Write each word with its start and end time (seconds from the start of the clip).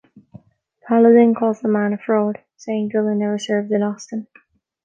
Paladin 0.81 1.35
calls 1.35 1.59
the 1.59 1.67
man 1.67 1.93
a 1.93 1.97
fraud, 1.99 2.39
saying 2.57 2.89
Dillon 2.89 3.19
never 3.19 3.37
served 3.37 3.71
in 3.71 3.83
Austin. 3.83 4.25